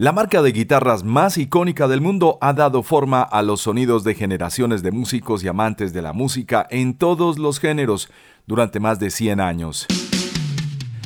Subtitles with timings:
[0.00, 4.14] la marca de guitarras más icónica del mundo, ha dado forma a los sonidos de
[4.14, 8.08] generaciones de músicos y amantes de la música en todos los géneros
[8.46, 9.86] durante más de 100 años.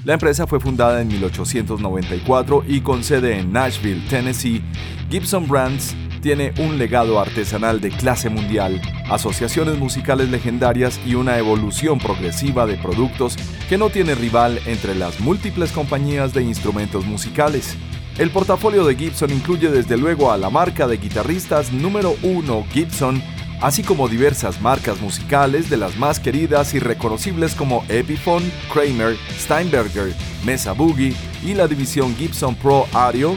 [0.04, 4.62] La empresa fue fundada en 1894 y con sede en Nashville, Tennessee.
[5.10, 11.98] Gibson Brands tiene un legado artesanal de clase mundial, asociaciones musicales legendarias y una evolución
[11.98, 13.36] progresiva de productos
[13.68, 17.76] que no tiene rival entre las múltiples compañías de instrumentos musicales.
[18.16, 23.20] El portafolio de Gibson incluye desde luego a la marca de guitarristas número uno Gibson,
[23.60, 30.14] así como diversas marcas musicales de las más queridas y reconocibles como Epiphone, Kramer, Steinberger,
[30.44, 31.12] Mesa Boogie
[31.44, 33.34] y la división Gibson Pro Audio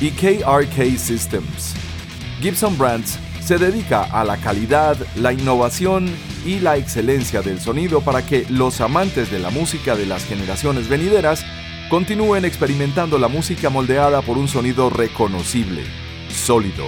[0.00, 1.74] y KRK Systems.
[2.40, 6.08] Gibson Brands se dedica a la calidad, la innovación
[6.46, 10.88] y la excelencia del sonido para que los amantes de la música de las generaciones
[10.88, 11.44] venideras
[11.90, 15.82] continúen experimentando la música moldeada por un sonido reconocible,
[16.28, 16.84] sólido,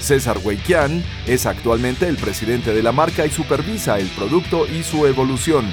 [0.00, 5.06] César Weikian es actualmente el presidente de la marca y supervisa el producto y su
[5.06, 5.66] evolución,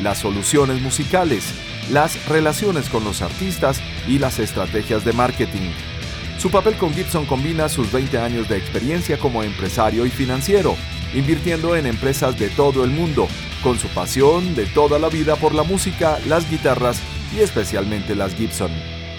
[0.00, 1.44] las soluciones musicales,
[1.90, 5.70] las relaciones con los artistas y las estrategias de marketing.
[6.38, 10.76] Su papel con Gibson combina sus 20 años de experiencia como empresario y financiero,
[11.14, 13.28] invirtiendo en empresas de todo el mundo,
[13.62, 17.00] con su pasión de toda la vida por la música, las guitarras
[17.34, 18.70] y especialmente las Gibson.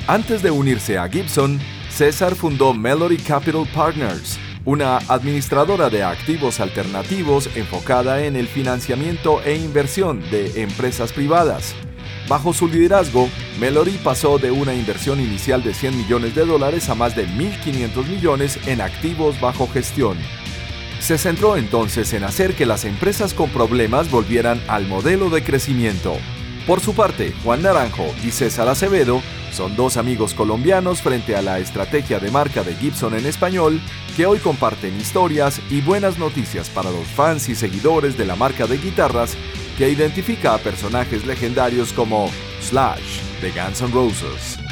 [0.07, 1.59] Antes de unirse a Gibson,
[1.89, 9.55] César fundó Melody Capital Partners, una administradora de activos alternativos enfocada en el financiamiento e
[9.55, 11.75] inversión de empresas privadas.
[12.27, 13.29] Bajo su liderazgo,
[13.59, 18.07] Melody pasó de una inversión inicial de 100 millones de dólares a más de 1.500
[18.07, 20.17] millones en activos bajo gestión.
[20.99, 26.15] Se centró entonces en hacer que las empresas con problemas volvieran al modelo de crecimiento.
[26.67, 31.59] Por su parte, Juan Naranjo y César Acevedo son dos amigos colombianos frente a la
[31.59, 33.81] estrategia de marca de Gibson en español
[34.15, 38.65] que hoy comparten historias y buenas noticias para los fans y seguidores de la marca
[38.65, 39.35] de guitarras
[39.77, 42.29] que identifica a personajes legendarios como
[42.61, 44.62] Slash de Guns N' Roses.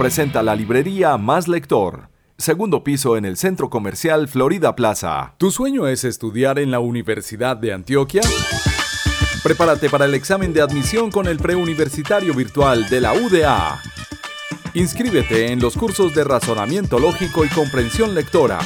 [0.00, 2.08] Presenta la librería Más Lector.
[2.38, 5.34] Segundo piso en el centro comercial Florida Plaza.
[5.36, 8.22] ¿Tu sueño es estudiar en la Universidad de Antioquia?
[9.42, 13.82] Prepárate para el examen de admisión con el preuniversitario virtual de la UDA.
[14.72, 18.58] Inscríbete en los cursos de razonamiento lógico y comprensión lectora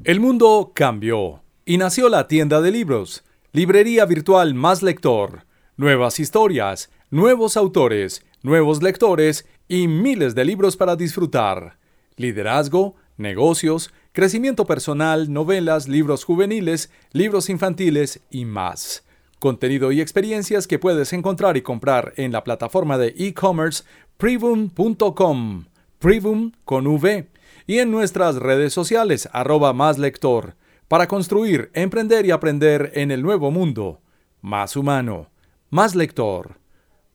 [0.04, 5.46] El mundo cambió y nació la tienda de libros, librería virtual más lector,
[5.78, 11.78] nuevas historias, nuevos autores, nuevos lectores y miles de libros para disfrutar.
[12.16, 19.06] Liderazgo, negocios, crecimiento personal, novelas, libros juveniles, libros infantiles y más.
[19.38, 23.84] Contenido y experiencias que puedes encontrar y comprar en la plataforma de e-commerce
[24.18, 25.66] privum.com,
[26.00, 27.28] privum con V,
[27.68, 30.56] y en nuestras redes sociales arroba más lector,
[30.88, 34.02] para construir, emprender y aprender en el nuevo mundo,
[34.42, 35.30] más humano,
[35.70, 36.63] más lector.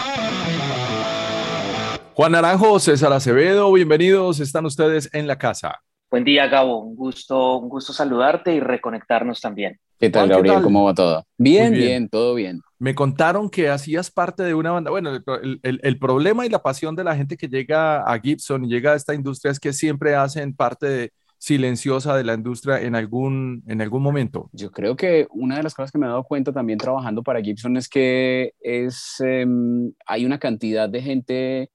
[2.14, 5.82] Juan Naranjo, César Acevedo, bienvenidos, están ustedes en la casa.
[6.10, 9.78] Buen día, Gabo, un gusto, un gusto saludarte y reconectarnos también.
[9.98, 10.62] ¿Qué tal, Gabriel?
[10.62, 11.26] ¿Cómo va todo?
[11.36, 12.60] Bien, bien, todo bien.
[12.78, 14.90] Me contaron que hacías parte de una banda.
[14.90, 15.10] Bueno,
[15.62, 18.96] el, problema y la pasión de la gente que llega a Gibson y llega a
[18.96, 24.02] esta industria es que siempre hacen parte silenciosa de la industria en algún, en algún
[24.02, 24.48] momento.
[24.52, 27.42] Yo creo que una de las cosas que me he dado cuenta también trabajando para
[27.42, 31.70] Gibson es que es, em, hay una cantidad de gente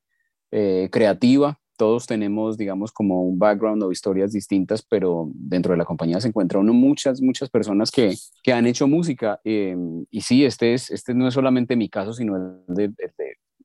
[0.51, 5.85] eh, creativa todos tenemos, digamos, como un background o historias distintas, pero dentro de la
[5.85, 9.39] compañía se encuentran muchas, muchas personas que, que han hecho música.
[9.43, 9.75] Eh,
[10.09, 12.93] y sí, este, es, este no es solamente mi caso, sino el de,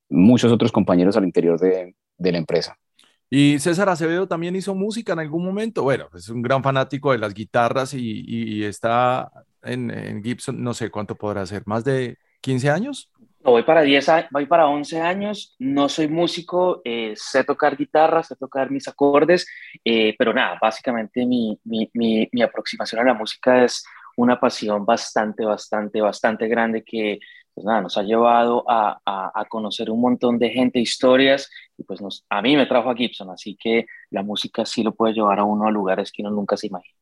[0.09, 2.77] muchos otros compañeros al interior de, de, la empresa.
[3.31, 5.83] Y César Acevedo también hizo música en algún momento.
[5.83, 9.31] Bueno, es un gran fanático de las guitarras y, y, está
[9.63, 13.11] en, en Gibson, no sé cuánto podrá ser, más de 15 años
[13.51, 18.37] voy para 10 voy para 11 años, no soy músico, eh, sé tocar guitarra, sé
[18.37, 19.47] tocar mis acordes,
[19.85, 23.85] eh, pero nada, básicamente mi, mi, mi, aproximación a la música es
[24.17, 27.19] una pasión bastante, bastante, bastante grande que
[27.55, 32.01] pues nada, nos ha llevado a, a, conocer un montón de gente, historias, y pues
[32.01, 35.41] nos, a mí me trajo a Gibson, así que la música sí lo puede llevar
[35.41, 36.97] a uno a lugares que uno nunca se imagina.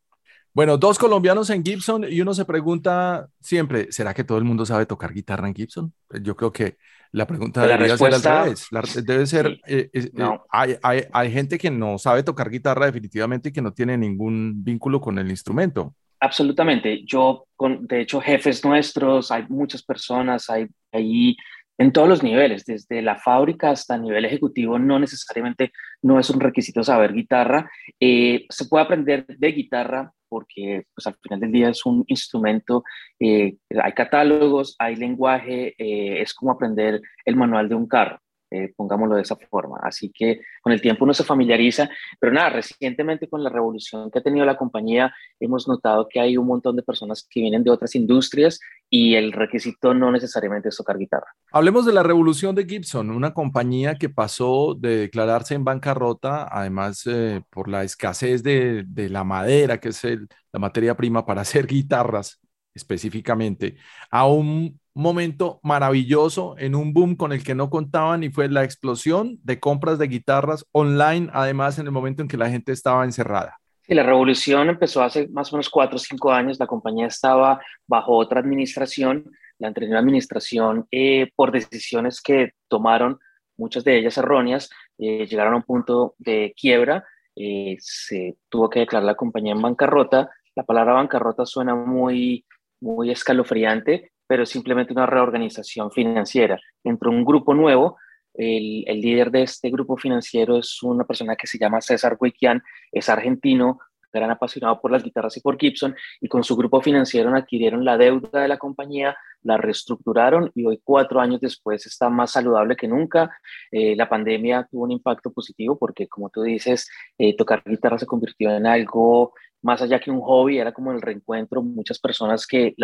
[0.57, 4.65] Bueno, dos colombianos en Gibson y uno se pregunta siempre, ¿será que todo el mundo
[4.65, 5.93] sabe tocar guitarra en Gibson?
[6.23, 6.79] Yo creo que
[7.13, 9.05] la pregunta debería ser al revés.
[9.05, 10.11] debe ser, eh, eh,
[10.49, 14.65] hay, hay, hay, gente que no sabe tocar guitarra definitivamente y que no tiene ningún
[14.65, 15.95] vínculo con el instrumento.
[16.21, 17.05] Absolutamente.
[17.05, 21.37] Yo, con, de hecho, jefes nuestros, hay muchas personas, hay ahí
[21.77, 25.71] en todos los niveles, desde la fábrica hasta el nivel ejecutivo, no necesariamente
[26.01, 27.71] no es un requisito saber guitarra.
[28.01, 32.83] Eh, se puede aprender de guitarra porque pues, al final del día es un instrumento,
[33.19, 38.21] eh, hay catálogos, hay lenguaje, eh, es como aprender el manual de un carro.
[38.49, 39.81] Eh, pongámoslo de esa forma.
[39.83, 41.91] Así que con el tiempo uno se familiariza,
[42.21, 46.37] pero nada, recientemente con la revolución que ha tenido la compañía, hemos notado que hay
[46.37, 50.77] un montón de personas que vienen de otras industrias y el requisito no necesariamente es
[50.77, 51.27] tocar guitarra.
[51.51, 57.03] Hablemos de la revolución de Gibson, una compañía que pasó de declararse en bancarrota, además
[57.07, 61.67] eh, por la escasez de, de, la madera, que es la materia prima para hacer
[61.67, 62.41] guitarras
[62.77, 63.77] específicamente,
[64.11, 68.65] a un momento maravilloso en un boom con el que no contaban y fue la
[68.65, 73.05] explosión de compras de guitarras online, además en el momento en que la gente estaba
[73.05, 73.59] encerrada.
[73.83, 77.61] Sí, la revolución empezó hace más o menos cuatro o cinco años, la compañía estaba
[77.87, 83.19] bajo otra administración, la anterior administración eh, por decisiones que tomaron,
[83.59, 87.05] muchas de ellas erróneas, eh, llegaron a un punto de quiebra,
[87.37, 92.46] eh, se tuvo que declarar la compañía en bancarrota, la palabra bancarrota suena muy,
[92.81, 96.59] muy escalofriante, pero simplemente una reorganización financiera.
[96.85, 97.97] Entró un grupo nuevo,
[98.35, 102.63] el, el, líder de este grupo financiero es una persona que se llama César Huiquian,
[102.93, 103.79] es argentino,
[104.17, 107.97] gran apasionado por las guitarras y por Gibson, y con su grupo financiero adquirieron la
[107.97, 112.89] deuda de la compañía, la reestructuraron y hoy, cuatro años después, está más saludable que
[112.89, 113.31] nunca.
[113.71, 116.89] Eh, la pandemia tuvo un impacto positivo porque, como tú dices,
[117.19, 119.35] eh, tocar guitarra se convirtió en algo
[119.67, 121.61] más allá que un hobby, era como el reencuentro.
[121.61, 122.77] Muchas personas que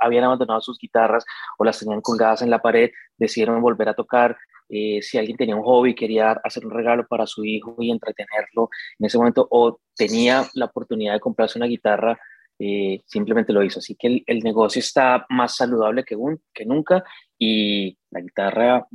[0.00, 1.24] habían abandonado sus guitarras
[1.56, 4.36] o las tenían colgadas en la pared decidieron volver a tocar.
[4.68, 8.70] Eh, si alguien tenía un hobby, quería hacer un regalo para su hijo y entretenerlo
[8.98, 12.18] en ese momento, o tenía la oportunidad de comprarse una guitarra,
[12.58, 13.78] eh, simplemente lo hizo.
[13.78, 16.16] Así que el, negocio está más saludable que,
[16.52, 17.04] que nunca
[17.38, 18.88] y la guitarra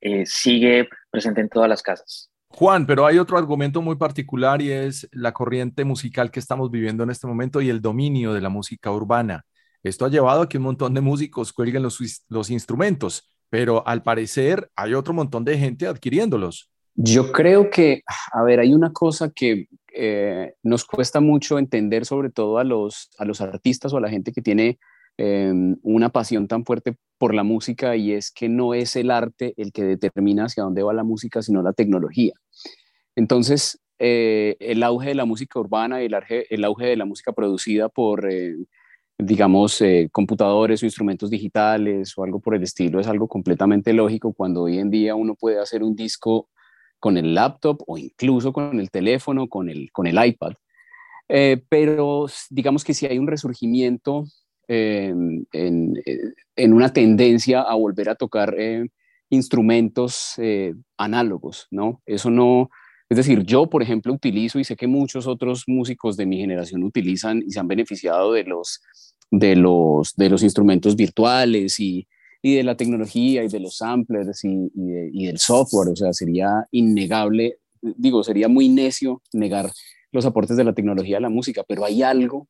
[0.00, 2.30] eh, sigue presente en todas las casas.
[2.50, 7.04] Juan, pero hay otro argumento muy particular y es la corriente musical que estamos viviendo
[7.04, 9.44] en este momento y el dominio de la música urbana.
[9.82, 14.70] Esto ha llevado a que un montón de músicos cuelguen los, instrumentos, pero al parecer
[14.74, 16.70] hay otro montón de gente adquiriéndolos.
[16.94, 18.02] Yo creo que,
[18.32, 23.10] a ver, hay una cosa que eh, nos cuesta mucho entender, sobre todo a los,
[23.18, 24.78] a los artistas o a la gente que tiene
[25.20, 29.52] Em, una pasión tan fuerte por la música y es que no es el arte
[29.56, 32.34] el que determina hacia dónde va la música, sino la tecnología.
[33.16, 36.14] Entonces, eh, el auge de la música urbana y el,
[36.50, 38.54] el auge de la música producida por, eh,
[39.18, 44.32] digamos, eh, computadores o instrumentos digitales o algo por el estilo es algo completamente lógico
[44.32, 46.48] cuando hoy en día uno puede hacer un disco
[47.00, 50.52] con el laptop o incluso con el teléfono, con el, con el iPad.
[51.68, 54.24] pero digamos que si hay un resurgimiento
[54.68, 58.86] en, en, una tendencia a volver a tocar eh,
[59.30, 62.02] instrumentos eh, análogos, ¿no?
[62.06, 62.70] Eso no,
[63.08, 66.84] es decir, yo, por ejemplo, utilizo y sé que muchos otros músicos de mi generación
[66.84, 68.80] utilizan y se han beneficiado de los
[69.30, 72.08] de los, de los instrumentos virtuales y,
[72.42, 75.90] y de la tecnología y de los samplers y, y, del software.
[75.90, 79.70] O sea, sería innegable, digo, sería muy necio negar
[80.12, 82.48] los aportes de la tecnología a la música, pero hay algo,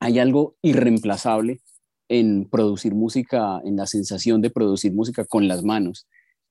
[0.00, 1.60] hay algo irreemplazable
[2.08, 6.06] en producir música, en la sensación de producir música con las manos.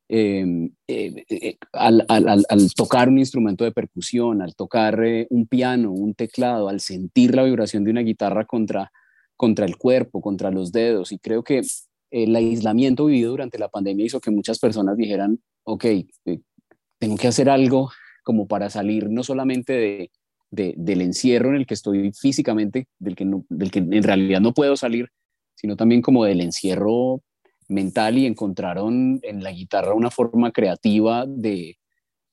[0.10, 5.92] Em, eh, eh, al, al, tocar un instrumento de percusión, al tocar eh, un piano,
[5.92, 8.92] un teclado, al sentir la vibración de una guitarra contra,
[9.36, 11.12] contra el cuerpo, contra los dedos.
[11.12, 11.62] Y creo que
[12.12, 15.86] el aislamiento vivido durante la pandemia hizo que muchas personas dijeran, ok,
[17.00, 17.90] tengo que hacer algo
[18.24, 20.12] como para salir no solamente de,
[20.54, 25.10] de, del encierro en el que estoy físicamente, del que, en realidad no puedo salir,
[25.56, 27.24] sino también como del encierro
[27.70, 31.78] mental y encontraron en la guitarra una forma creativa de,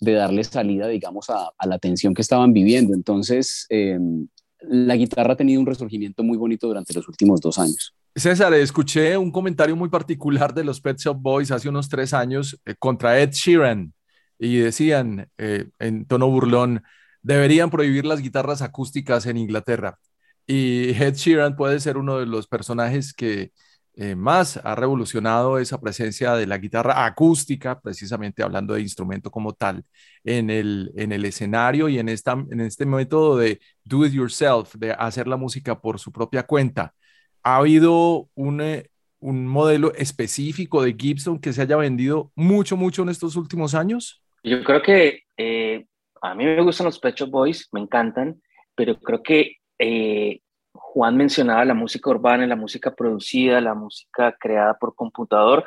[0.01, 2.93] de darle salida, digamos, a, la tensión que estaban viviendo.
[2.95, 4.29] Entonces, em,
[4.61, 7.95] la guitarra ha tenido un resurgimiento muy bonito durante los últimos dos años.
[8.15, 12.61] César, escuché un comentario muy particular de los Pet Shop Boys hace unos tres años
[12.67, 13.95] eh, contra Ed Sheeran
[14.39, 16.83] y decían eh, en tono burlón,
[17.23, 19.99] deberían prohibir las guitarras acústicas en Inglaterra.
[20.47, 23.53] Y Ed Sheeran puede ser uno de los personajes que
[23.95, 29.53] eh, más ha revolucionado esa presencia de la guitarra acústica, precisamente hablando de instrumento como
[29.53, 29.85] tal,
[30.25, 34.75] en el, en el escenario y en, esta, en este método de do it yourself,
[34.77, 36.95] de hacer la música por su propia cuenta.
[37.43, 43.03] ¿Ha habido un, eh, un modelo específico de Gibson que se haya vendido mucho, mucho
[43.03, 44.23] en estos últimos años?
[44.43, 45.87] Yo creo que eh,
[46.21, 48.41] a mí me gustan los Pet Boys, me encantan,
[48.75, 50.41] pero creo que eh,
[50.73, 55.65] Juan mencionaba la música urbana, la música producida, la música creada por computador.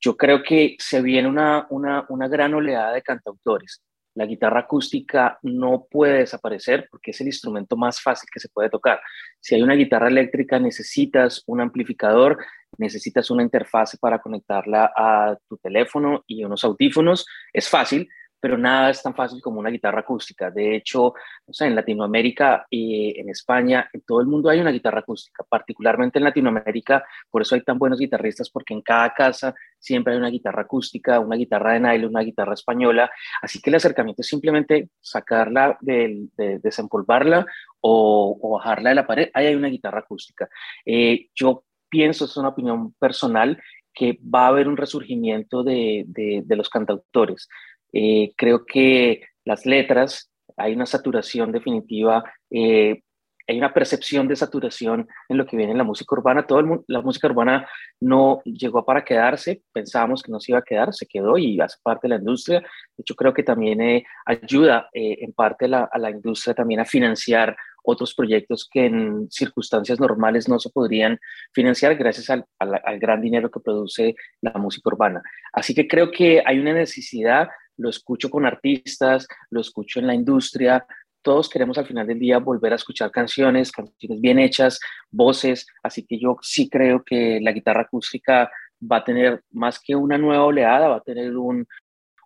[0.00, 3.82] Yo creo que se viene una, una, una gran oleada de cantautores.
[4.14, 8.68] La guitarra acústica no puede desaparecer porque es el instrumento más fácil que se puede
[8.68, 9.00] tocar.
[9.40, 12.36] Si hay una guitarra eléctrica, necesitas un amplificador,
[12.76, 17.26] necesitas una interfase para conectarla a tu teléfono y unos audífonos.
[17.54, 18.06] Es fácil,
[18.42, 20.50] pero nada es tan fácil como una guitarra acústica.
[20.50, 21.14] De hecho,
[21.46, 25.44] o sea, en Latinoamérica y en España, en todo el mundo hay una guitarra acústica,
[25.48, 30.18] particularmente en Latinoamérica, por eso hay tan buenos guitarristas, porque en cada casa siempre hay
[30.18, 33.08] una guitarra acústica, una guitarra de nylon, una guitarra española,
[33.40, 36.26] así que el acercamiento es simplemente sacarla, de,
[36.60, 37.46] desempolvarla
[37.80, 40.48] o, bajarla de la pared, ahí hay una guitarra acústica.
[40.84, 43.62] Eh, yo pienso, es una opinión personal,
[43.94, 47.46] que va a haber un resurgimiento de los cantautores.
[47.92, 53.02] Eh, creo que las letras, hay una saturación definitiva, eh,
[53.48, 56.46] hay una percepción de saturación en lo que viene en la música urbana.
[56.46, 57.68] Todo el la música urbana
[58.00, 61.76] no llegó para quedarse, pensábamos que no se iba a quedar, se quedó y hace
[61.82, 62.60] parte de la industria.
[62.60, 67.56] De hecho, creo que también eh, ayuda en parte a la industria también a financiar
[67.82, 71.18] otros proyectos que en circunstancias normales no se podrían
[71.52, 75.22] financiar gracias al, al, gran dinero que produce la música urbana.
[75.52, 80.14] Así que creo que hay una necesidad lo escucho con artistas, lo escucho en la
[80.14, 80.86] industria.
[81.22, 86.04] Todos queremos al final del día volver a escuchar canciones, canciones bien hechas, voces, así
[86.04, 88.50] que yo sí creo que la guitarra acústica
[88.80, 91.66] va a tener más que una nueva oleada, va a tener un,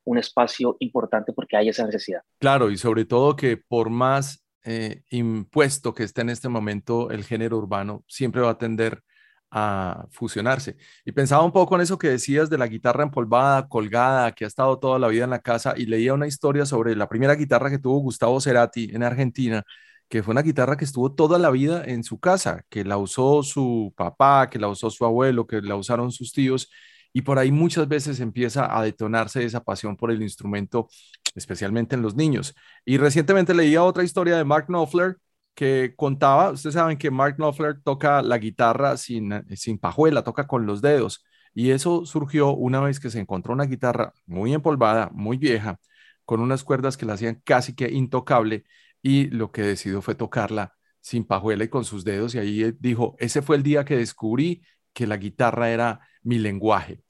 [0.05, 2.23] un espacio importante porque hay esa necesidad.
[2.38, 7.25] Claro, y sobre todo que por más eh, impuesto que esté en este momento el
[7.25, 9.03] género urbano, siempre va a tender
[9.50, 10.76] a fusionarse.
[11.05, 14.49] Y pensaba un poco en eso que decías de la guitarra empolvada, colgada, que ha
[14.49, 17.71] estado toda la vida en la casa, y leía una historia sobre la primera guitarra
[17.71, 19.62] que tuvo Gustavo Cerati en Argentina,
[20.09, 23.43] que fue una guitarra que estuvo toda la vida en su casa, que la usó
[23.43, 26.71] su papá, que la usó su abuelo, que la usaron sus tíos,
[27.12, 30.88] y por ahí muchas veces empieza a detonarse esa pasión por el instrumento,
[31.35, 32.55] especialmente en los niños.
[32.85, 35.17] Y recientemente leía otra historia de Mark Knopfler,
[35.56, 40.46] que contaba, ustedes saben que Mark Knopfler toca la guitarra sin, eh, sin pajuela, toca
[40.46, 41.25] con los dedos.
[41.54, 45.80] Y eso surgió una vez que se encontró una guitarra muy empolvada, muy vieja,
[46.26, 48.64] con unas cuerdas que la hacían casi que intocable
[49.02, 53.16] y lo que decidió fue tocarla sin pajuela y con sus dedos y ahí dijo,
[53.18, 57.00] ese fue el día que descubrí que la guitarra era mi lenguaje.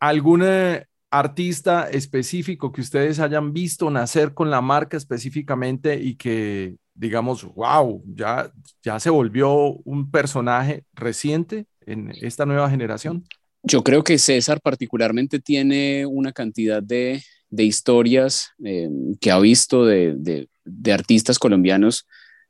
[0.00, 6.76] ¿Algún eh, artista específico que ustedes hayan visto nacer con la marca específicamente y que
[6.96, 8.50] digamos, wow, ya,
[8.82, 13.24] ya se volvió un personaje reciente en esta nueva generación?
[13.62, 18.88] Yo creo que César particularmente tiene una cantidad de, de historias eh,
[19.20, 20.16] que ha visto de,
[20.64, 22.06] de, artistas colombianos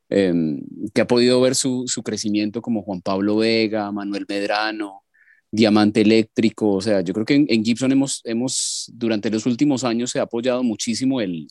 [0.08, 0.32] eh,
[0.94, 5.02] que ha podido ver su, su, crecimiento como Juan Pablo Vega, Manuel Medrano,
[5.50, 6.72] Diamante Eléctrico.
[6.74, 10.20] O sea, yo creo que en, en Gibson hemos, hemos, durante los últimos años se
[10.20, 11.48] ha apoyado muchísimo el,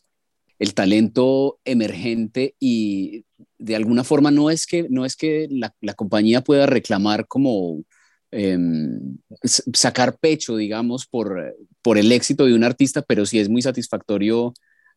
[0.59, 3.25] el talento emergente y
[3.57, 7.83] de alguna forma no es que, no es que la, la compañía pueda reclamar como
[8.31, 13.62] em, sacar pecho, digamos, por, por el éxito de un artista, pero sí es muy
[13.62, 14.53] satisfactorio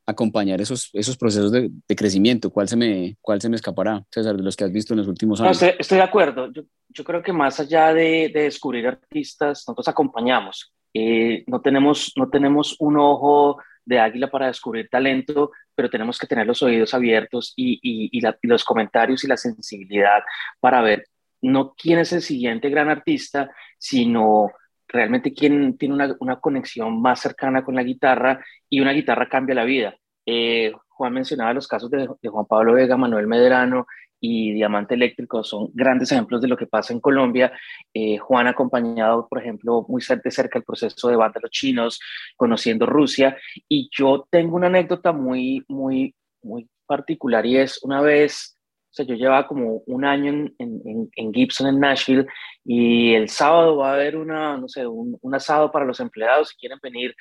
[0.09, 2.51] acompañar esos, esos procesos de, de, crecimiento?
[2.51, 5.07] ¿Cuál se, me, ¿Cuál se me escapará, César, de los que has visto en los
[5.07, 5.61] últimos años?
[5.61, 6.51] No, estoy, de acuerdo.
[6.51, 10.73] Yo, yo, creo que más allá de, de descubrir artistas, nosotros acompañamos.
[10.95, 13.59] Eh, no, tenemos, no tenemos un ojo
[13.89, 18.47] de águila para descubrir talento, pero tenemos que tener los oídos abiertos y, y, y,
[18.47, 20.23] los comentarios y la sensibilidad
[20.61, 21.07] para ver
[21.41, 24.53] no quién es el siguiente gran artista, sino
[24.87, 29.55] realmente quien tiene una, una, conexión más cercana con la guitarra y una guitarra cambia
[29.55, 29.97] la vida.
[30.27, 33.87] Eh, Juan mencionaba los casos de, de, Juan Pablo Vega, Manuel Medrano
[34.21, 37.53] y Diamante Eléctrico, son grandes ejemplos de lo que pasa en Colombia.
[37.95, 41.51] Eh, Juan ha acompañado, por ejemplo, muy de cerca el proceso de banda de los
[41.51, 42.01] chinos,
[42.37, 43.37] conociendo Rusia.
[43.69, 48.59] Y yo tengo una anécdota muy, muy, muy particular y es una vez
[48.91, 52.27] o sea, yo llevaba como un año en, en, en, Gibson, en Nashville,
[52.65, 56.49] y el sábado va a haber una, no sé, un, un asado para los empleados,
[56.49, 57.15] si quieren venir,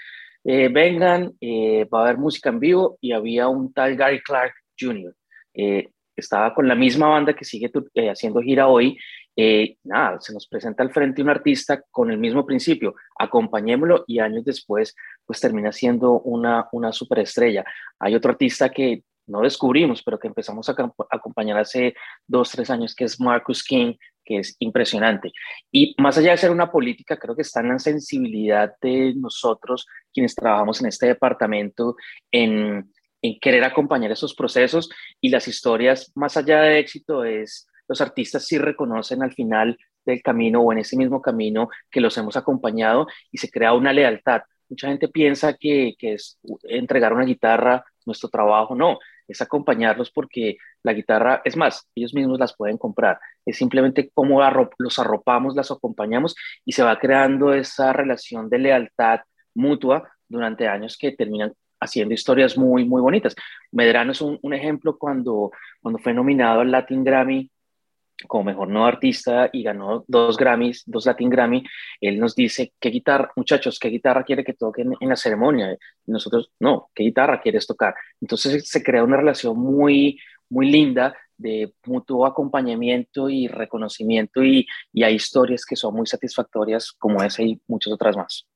[0.45, 4.53] eh, vengan, eh, va a haber música en vivo, y había un tal Gary Clark
[4.79, 5.13] Jr.,
[5.53, 5.89] eh,
[6.21, 8.97] estaba con la misma banda que sigue eh, haciendo gira hoy,
[9.83, 14.43] nada, se nos presenta al frente un artista con el mismo principio, acompañémoslo, y años
[14.43, 14.95] después,
[15.25, 17.63] pues termina siendo una, una superestrella.
[17.99, 20.75] Hay otro artista que no descubrimos, pero que empezamos a
[21.11, 21.93] acompañar hace
[22.25, 23.93] dos, tres años, que es Marcus King,
[24.25, 25.31] que es impresionante.
[25.71, 29.85] Y más allá de ser una política, creo que está en la sensibilidad de nosotros,
[30.13, 31.95] quienes trabajamos en este departamento,
[32.31, 34.89] en, en querer acompañar esos procesos
[35.21, 40.21] y las historias, más allá de éxito, es los artistas sí reconocen al final del
[40.21, 44.41] camino o en ese mismo camino que los hemos acompañado y se crea una lealtad.
[44.69, 50.57] Mucha gente piensa que, que es entregar una guitarra nuestro trabajo, no, es acompañarlos porque
[50.83, 54.41] la guitarra, es más, ellos mismos las pueden comprar, es simplemente cómo
[54.77, 59.19] los arropamos, las acompañamos y se va creando esa relación de lealtad
[59.53, 63.35] mutua durante años que terminan haciendo historias muy, muy bonitas.
[63.71, 67.49] Medrano es un, un ejemplo cuando, cuando fue nominado al Latin Grammy
[68.25, 71.63] como mejor nuevo artista y ganó dos Grammys, dos Latin Grammy,
[72.01, 75.73] él nos dice, ¿qué guitarra, muchachos, qué guitarra quiere que toquen en la ceremonia?
[75.73, 77.93] Y nosotros, no, ¿qué guitarra quieres tocar?
[78.19, 85.03] Entonces se crea una relación muy, muy linda de mutuo acompañamiento y reconocimiento y, y
[85.03, 88.47] hay historias que son muy satisfactorias como esa y muchas otras más.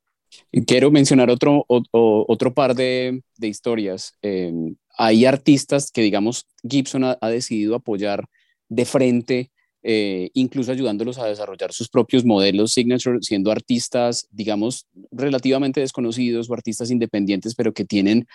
[0.66, 4.14] Quiero mencionar otro, otro, par de, de historias.
[4.22, 4.52] Eh,
[4.98, 8.26] hay artistas que, digamos, Gibson ha, decidido apoyar
[8.70, 9.52] de frente,
[9.84, 16.54] eh, incluso ayudándolos a desarrollar sus propios modelos signature, siendo artistas, digamos, relativamente desconocidos o
[16.54, 18.28] artistas independientes, pero que tienen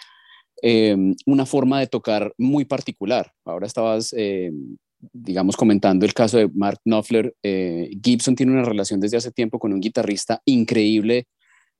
[0.62, 3.30] eh, una forma de tocar muy particular.
[3.44, 4.50] Ahora estabas, eh,
[5.12, 7.34] digamos, comentando el caso de Mark Knopfler.
[7.42, 11.26] Eh, Gibson tiene una relación desde hace tiempo con un guitarrista increíble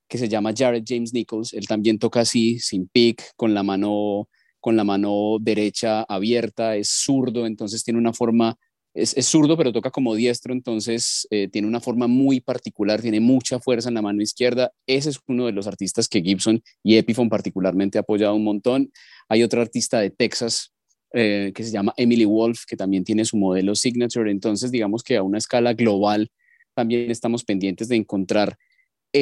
[0.08, 1.52] que se llama Jared James Nichols.
[1.52, 4.28] Él también toca así, sin pick, con la mano
[4.66, 8.58] con la mano derecha abierta, es zurdo, entonces tiene una forma,
[8.94, 13.20] es, es zurdo pero toca como diestro, entonces eh, tiene una forma muy particular, tiene
[13.20, 14.72] mucha fuerza en la mano izquierda.
[14.84, 18.90] Ese es uno de los artistas que Gibson y Epiphone particularmente ha apoyado un montón.
[19.28, 20.72] Hay otra artista de Texas
[21.12, 25.16] eh, que se llama Emily Wolf, que también tiene su modelo Signature, entonces digamos que
[25.16, 26.28] a una escala global
[26.74, 28.58] también estamos pendientes de encontrar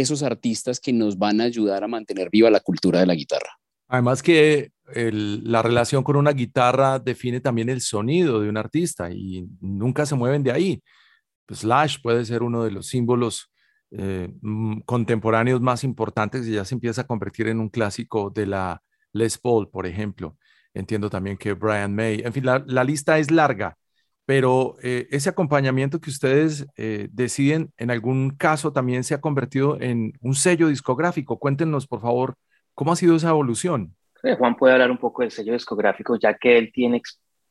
[0.01, 3.59] esos artistas que nos van a ayudar a mantener viva la cultura de la guitarra.
[3.89, 9.47] Además que la relación con una guitarra define también el sonido de un artista y
[9.61, 10.83] nunca se mueven de ahí.
[11.47, 13.51] Pues Slash puede ser uno de los símbolos
[13.91, 14.33] eh,
[14.85, 19.39] contemporáneos más importantes y ya se empieza a convertir en un clásico de la Les
[19.39, 20.37] Paul, por ejemplo.
[20.75, 23.77] Entiendo también que Brian May, en fin, la lista es larga,
[24.27, 29.81] pero eh, ese acompañamiento que ustedes eh, deciden en algún caso también se ha convertido
[29.81, 31.39] en un sello discográfico.
[31.39, 32.37] Cuéntenos, por favor,
[32.75, 33.95] ¿Cómo ha sido esa evolución?
[34.39, 37.01] Juan puede hablar un poco del sello discográfico, ya que él tiene,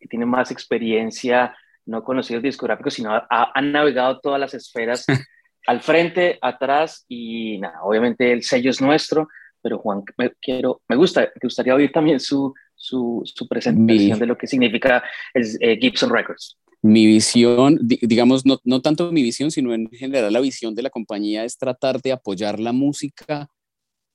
[0.10, 1.56] tiene más experiencia,
[1.86, 5.06] no conocidos discográficos, sino ha, ha, navegado todas las esferas
[5.68, 9.30] al frente, atrás y nada, obviamente el sello es nuestro,
[9.62, 14.20] pero Juan, me, quiero, me, gusta, me gustaría oír también su, su, su presentación mi,
[14.20, 16.58] de lo que significa el, eh, Gibson Records.
[16.84, 20.90] Mi visión, digamos, no, no tanto mi visión, sino en general la visión de la
[20.90, 23.48] compañía es tratar de apoyar la música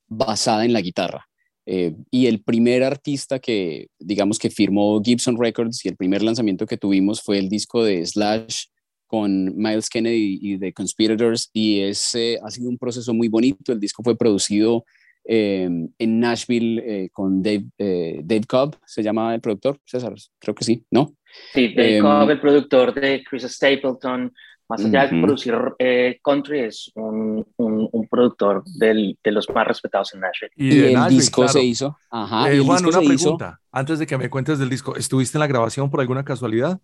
[0.07, 1.25] basada en la guitarra.
[1.65, 6.65] Eh, y el primer artista que, digamos, que firmó Gibson Records y el primer lanzamiento
[6.65, 8.65] que tuvimos fue el disco de Slash
[9.07, 13.71] con Miles Kennedy y The Conspirators y ese ha sido un proceso muy bonito.
[13.71, 14.85] El disco fue producido
[15.25, 20.55] eh, en Nashville eh, con Dave, eh, Dave Cobb, se llama el productor, César, creo
[20.55, 21.15] que sí, ¿no?
[21.53, 24.33] Sí, Dave em, Cobb, el productor de Chris Stapleton,
[24.67, 30.13] más allá de producir eh, country, es un, un, productor del, de los más respetados
[30.13, 30.51] en Nashville.
[30.55, 31.97] Y, el disco se hizo.
[32.11, 33.59] Ajá, eh, Juan, una pregunta.
[33.71, 36.79] Antes de que me cuentes del disco, ¿estuviste en la grabación por alguna casualidad?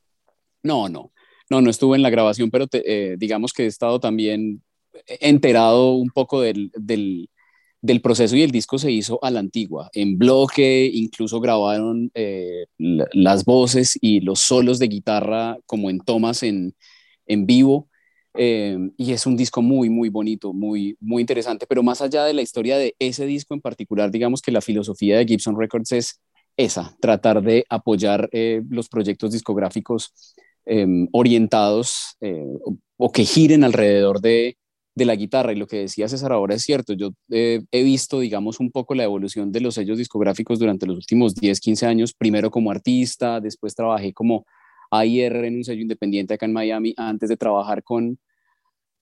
[0.63, 1.11] No, no.
[1.47, 4.63] No, no estuve en la grabación, pero eh, digamos que he estado también
[5.19, 7.29] enterado un poco del, del,
[7.85, 12.11] del, proceso y el disco se hizo a la antigua, en bloque, incluso grabaron
[12.77, 16.75] las voces y los solos de guitarra como en tomas en,
[17.27, 17.89] en vivo.
[18.37, 21.65] Eh, y es un disco muy, muy bonito, muy, muy interesante.
[21.67, 25.17] Pero más allá de la historia de ese disco en particular, digamos que la filosofía
[25.17, 26.21] de Gibson Records es
[26.57, 30.13] esa, tratar de apoyar eh, los proyectos discográficos
[30.65, 32.45] em, orientados eh,
[32.97, 34.57] o, que giren alrededor de,
[34.95, 35.53] de, la guitarra.
[35.53, 36.93] Y lo que decía César ahora es cierto.
[36.93, 41.35] Yo he visto, digamos, un poco la evolución de los sellos discográficos durante los últimos
[41.35, 44.45] 10, 15 años, primero como artista, después trabajé como
[44.91, 48.17] AIR en un sello independiente acá en Miami antes de trabajar con,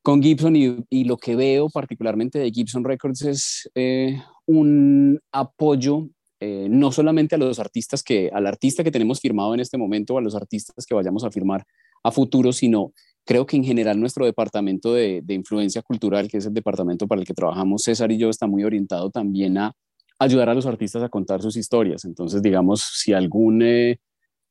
[0.01, 6.67] con Gibson y, lo que veo particularmente de Gibson Records es eh, un apoyo eh,
[6.69, 10.17] no solamente a los artistas que, al artista que tenemos firmado en este momento o
[10.17, 11.63] a los artistas que vayamos a firmar
[12.03, 12.93] a futuro, sino
[13.25, 17.21] creo que en general nuestro departamento de, de, influencia cultural, que es el departamento para
[17.21, 19.73] el que trabajamos César y yo, está muy orientado también a
[20.19, 22.05] ayudar a los artistas a contar sus historias.
[22.05, 23.99] Entonces, digamos, si algún eh,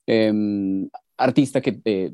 [0.06, 2.12] em, artista que eh,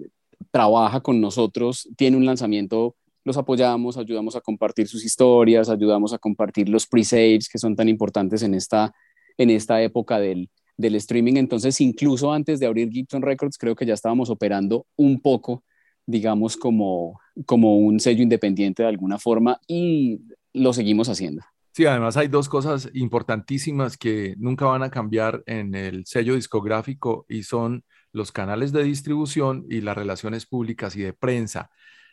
[0.51, 6.19] trabaja con nosotros tiene un lanzamiento, los apoyamos, ayudamos a compartir sus historias, ayudamos a
[6.19, 8.93] compartir los pre-saves que son tan importantes en esta,
[9.37, 10.49] en esta época del,
[10.79, 11.35] del streaming.
[11.35, 15.65] Entonces, incluso antes de abrir Gibson Records, creo que ya estábamos operando un poco,
[16.07, 20.21] digamos, como, como un sello independiente de alguna forma y
[20.55, 21.43] lo seguimos haciendo.
[21.73, 27.27] Sí, además hay dos cosas importantísimas que nunca van a cambiar en el sello discográfico
[27.29, 31.71] y son los canales de distribución y las relaciones públicas y de prensa.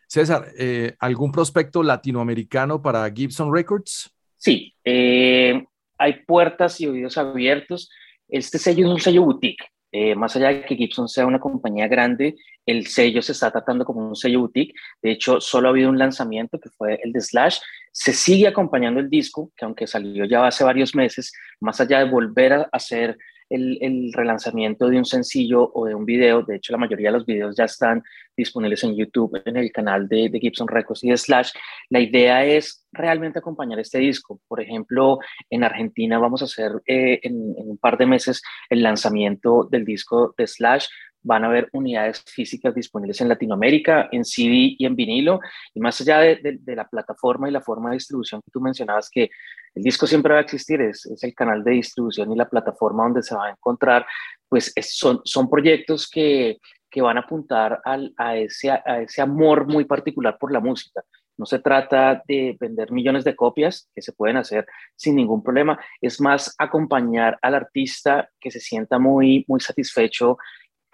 [0.08, 4.12] César, eh, ¿algún prospecto latinoamericano para Gibson Records?
[4.38, 5.66] Sí, eh,
[5.98, 7.90] hay puertas y oídos abiertos.
[8.28, 9.66] Este sello es un sello boutique.
[9.92, 12.36] Eh, más allá de que Gibson sea una compañía grande,
[12.66, 14.74] el sello se está tratando como un sello boutique.
[15.02, 17.60] De hecho, solo ha habido un lanzamiento que fue el de Slash.
[17.92, 22.12] Se sigue acompañando el disco, que aunque salió ya hace varios meses, más allá de
[22.12, 23.18] volver a hacer
[23.50, 26.44] el, relanzamiento de un sencillo o de un video.
[26.44, 28.04] De hecho, la mayoría de los videos ya están
[28.36, 31.52] disponibles en YouTube, en el canal de, Gibson Records y de Slash.
[31.90, 34.40] La idea es realmente acompañar este disco.
[34.48, 39.68] Por ejemplo, en Argentina vamos a hacer eh, en, un par de meses el lanzamiento
[39.70, 40.88] del disco de Slash
[41.26, 45.40] van a haber unidades físicas disponibles en Latinoamérica, en CD y en vinilo.
[45.74, 49.32] Y más allá de, la plataforma y la forma de distribución que tú mencionabas, que
[49.74, 53.24] el disco siempre va a existir, es, el canal de distribución y la plataforma donde
[53.24, 54.06] se va a encontrar,
[54.48, 56.60] pues son, son proyectos que,
[56.92, 61.02] que van a apuntar al, a, ese, a ese amor muy particular por la música.
[61.38, 65.78] No se trata de vender millones de copias que se pueden hacer sin ningún problema.
[66.00, 70.38] Es más acompañar al artista que se sienta muy, muy satisfecho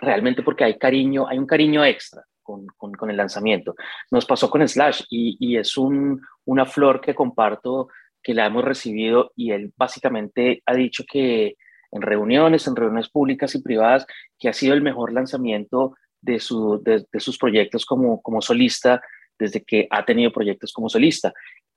[0.02, 3.76] realmente porque hay cariño, hay un cariño extra con, con, el lanzamiento.
[4.10, 7.88] Nos pasó con Slash y, y es un, una flor que comparto
[8.22, 11.56] que la hemos recibido y él básicamente ha dicho que
[11.92, 14.06] en reuniones, en reuniones públicas y privadas,
[14.40, 19.02] que ha sido el mejor lanzamiento de, su, de, sus proyectos como, como solista
[19.38, 21.34] desde que ha tenido proyectos como solista.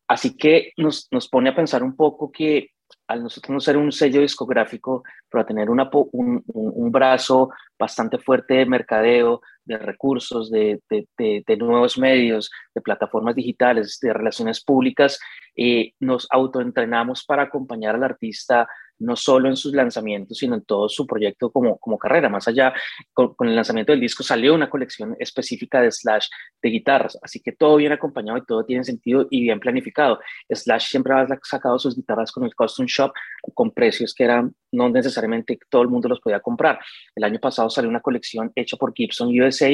[0.06, 2.68] Así que nos, nos pone a pensar un poco que
[3.06, 5.80] al nosotros no ser un sello discográfico, pero a tener un,
[6.12, 11.06] un, brazo bastante fuerte de mercadeo, de recursos, de, de,
[11.46, 15.18] de, nuevos medios, de plataformas digitales, de relaciones públicas,
[15.56, 18.68] eh, nos autoentrenamos para acompañar al artista
[18.98, 22.28] no solo en sus lanzamientos, sino en todo su proyecto como, como carrera.
[22.28, 22.72] Más allá,
[23.12, 26.28] con, el lanzamiento del disco salió una colección específica de Slash
[26.62, 30.20] de guitarras, así que todo bien acompañado y todo tiene sentido y bien planificado.
[30.48, 33.12] Slash siempre ha sacado sus guitarras con el Custom Shop
[33.54, 36.78] con precios que eran no necesariamente todo el mundo los podía comprar.
[37.14, 39.70] El año pasado salió una colección hecha por Gibson USA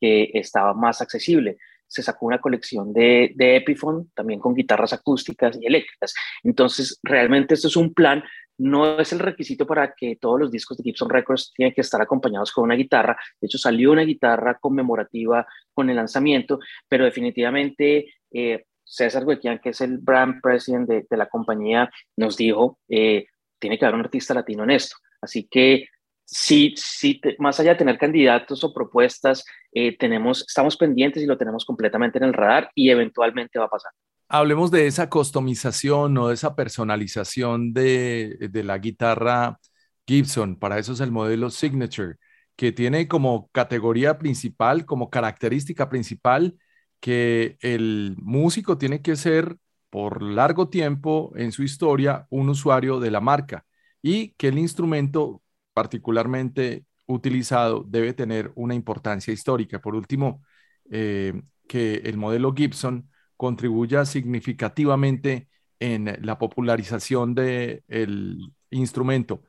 [0.00, 1.58] que estaba más accesible
[1.92, 6.14] se sacó una colección de, de Epiphone, también con guitarras acústicas y eléctricas.
[6.42, 8.24] Entonces, realmente esto es un plan
[8.62, 12.00] no es el requisito para que todos los discos de Gibson Records tienen que estar
[12.00, 13.16] acompañados con una guitarra.
[13.40, 15.44] De hecho, salió una guitarra conmemorativa
[15.74, 21.28] con el lanzamiento, pero definitivamente eh, César Huequian, que es el brand president de, la
[21.28, 23.26] compañía, nos dijo, eh,
[23.58, 24.94] tiene que haber un artista latino en esto.
[25.20, 25.86] Así que
[26.24, 31.36] sí, sí más allá de tener candidatos o propuestas, eh, tenemos, estamos pendientes y lo
[31.36, 33.90] tenemos completamente en el radar y eventualmente va a pasar.
[34.34, 39.58] Hablemos de esa customización o de esa personalización de, la guitarra
[40.06, 40.56] Gibson.
[40.58, 42.16] Para eso es el modelo Signature.
[42.56, 46.56] que tiene como categoría principal, como característica principal,
[47.00, 49.58] que el músico tiene que ser
[49.90, 53.66] por largo tiempo en su historia un usuario de la marca
[54.02, 55.42] y que el instrumento
[55.74, 59.80] particularmente utilizado debe tener una importancia histórica.
[59.80, 60.42] Por último,
[60.90, 63.11] eh, que el modelo Gibson
[63.42, 65.48] contribuya significativamente
[65.80, 68.38] en la popularización del
[68.70, 69.42] instrumento.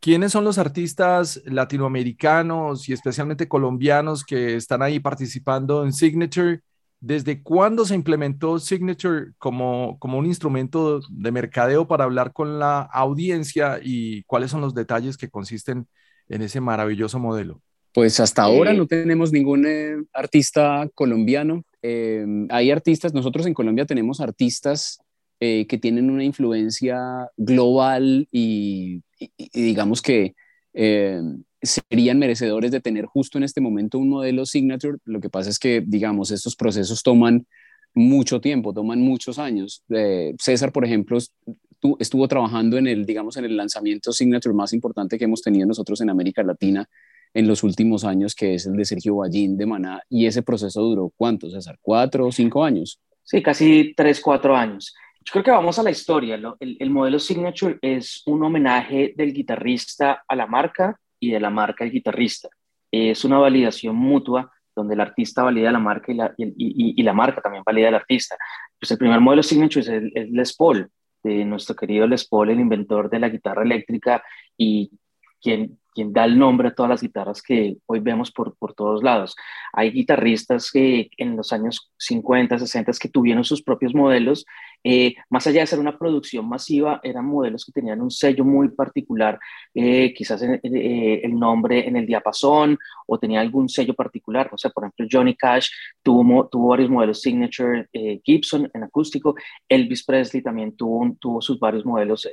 [0.00, 6.62] ¿Quiénes son los artistas latinoamericanos y especialmente colombianos que están ahí participando en Signature?
[6.98, 12.80] ¿Desde cuándo se implementó Signature como, como un instrumento de mercadeo para hablar con la
[12.80, 15.86] audiencia y cuáles son los detalles que consisten
[16.28, 17.62] en ese maravilloso modelo?
[17.94, 21.64] Pues hasta ahora no tenemos ningún eh, artista colombiano.
[21.88, 24.98] Em, hay artistas, nosotros en Colombia tenemos artistas
[25.38, 26.98] eh, que tienen una influencia
[27.36, 29.02] global y,
[29.52, 30.34] digamos que
[30.72, 34.98] em, serían merecedores de tener justo en este momento un modelo signature.
[35.04, 37.46] Lo que pasa es que, digamos, estos procesos toman
[37.94, 39.84] mucho tiempo, toman muchos años.
[39.90, 41.18] Eh, César, por ejemplo,
[42.00, 46.00] estuvo trabajando en el, digamos, en el lanzamiento signature más importante que hemos tenido nosotros
[46.00, 46.88] en América Latina,
[47.36, 50.80] en los últimos años, que es el de Sergio Ballín de Maná, y ese proceso
[50.80, 52.98] duró cuánto, César, cuatro o cinco años.
[53.22, 54.94] Sí, casi tres, cuatro años.
[55.22, 56.36] Yo creo que vamos a la historia.
[56.58, 61.50] El, el, modelo Signature es un homenaje del guitarrista a la marca y de la
[61.50, 62.48] marca al guitarrista.
[62.90, 67.12] Es una validación mutua donde el artista valida la marca y la, y, y, la
[67.12, 68.36] marca también valida al artista.
[68.80, 70.88] Pues el primer modelo Signature es el, es Les Paul,
[71.22, 74.22] de nuestro querido Les Paul, el inventor de la guitarra eléctrica
[74.56, 74.90] y
[75.46, 79.02] quien quien da el nombre a todas las guitarras que hoy vemos por, por todos
[79.02, 79.34] lados.
[79.72, 84.44] Hay guitarristas que en los años 50, 60 que tuvieron sus propios modelos,
[84.84, 88.68] eh, más allá de ser una producción masiva, eran modelos que tenían un sello muy
[88.68, 89.38] particular,
[89.74, 90.60] eh, quizás eh,
[91.24, 94.50] el nombre en el diapasón o tenía algún sello particular.
[94.52, 95.68] O sea, por ejemplo, Johnny Cash
[96.02, 97.88] tuvo, tuvo varios modelos Signature
[98.22, 99.34] Gibson en acústico,
[99.66, 102.28] Elvis Presley también tuvo, tuvo sus varios modelos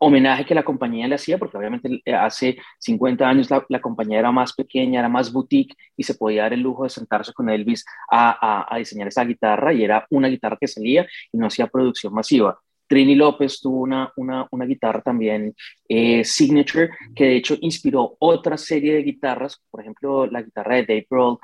[0.00, 4.32] homenaje que la compañía le hacía, porque obviamente eh, hace 50 años la, compañía era
[4.32, 7.84] más pequeña, era más boutique y se podía dar el lujo de sentarse con Elvis
[8.10, 12.14] a, a, diseñar esa guitarra y era una guitarra que salía y no hacía producción
[12.14, 12.58] masiva.
[12.88, 15.54] Trini López tuvo una, una, guitarra también
[15.88, 20.86] eh, signature que de hecho inspiró otra serie de guitarras, por ejemplo la guitarra de
[20.86, 21.38] Dave Grohl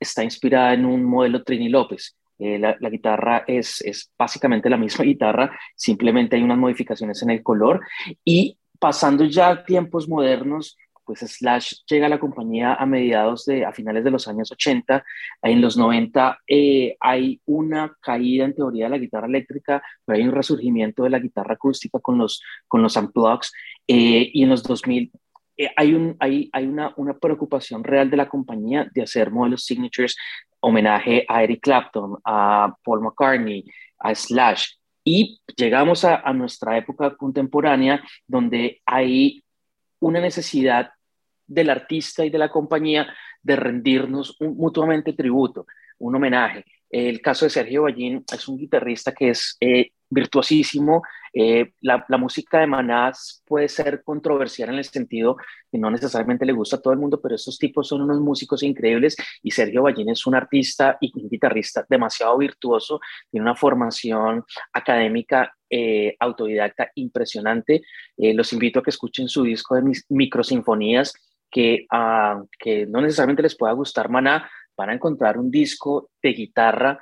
[0.00, 2.16] está inspirada en un modelo Trini López.
[2.38, 7.42] Eh, la, guitarra es, es, básicamente la misma guitarra, simplemente hay unas modificaciones en el
[7.42, 7.80] color.
[8.24, 13.64] Y pasando ya a tiempos modernos, pues Slash llega a la compañía a mediados de,
[13.64, 15.04] a finales de los años 80.
[15.42, 20.24] En los 90 eh, hay una caída en teoría de la guitarra eléctrica, pero hay
[20.24, 23.52] un resurgimiento de la guitarra acústica con los, con los unplugs.
[23.86, 25.12] Eh, y en los 2000
[25.76, 30.16] hay, un, hay, una, preocupación real de la compañía de hacer modelos signatures
[30.60, 33.64] homenaje a Eric Clapton, a Paul McCartney,
[33.98, 34.72] a Slash.
[35.04, 39.44] Y llegamos a, nuestra época contemporánea donde hay
[40.00, 40.90] una necesidad
[41.46, 43.06] del artista y de la compañía
[43.42, 45.66] de rendirnos mutuamente tributo,
[45.98, 46.64] un homenaje.
[46.88, 51.02] El caso de Sergio Ballín es un guitarrista que es eh, virtuosísimo.
[51.36, 55.36] Eh, la, música de Manás puede ser controversial en el sentido
[55.70, 58.62] que no necesariamente le gusta a todo el mundo, pero estos tipos son unos músicos
[58.62, 64.44] increíbles y Sergio Ballín es un artista y un guitarrista demasiado virtuoso, tiene una formación
[64.72, 67.82] académica eh, autodidacta impresionante.
[68.16, 71.14] Eh, los invito a que escuchen su disco de mis microsinfonías,
[71.50, 76.32] que, uh, que no necesariamente les pueda gustar Maná, van a encontrar un disco de
[76.32, 77.00] guitarra